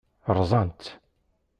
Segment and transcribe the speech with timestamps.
[0.37, 0.87] Rẓan-tt.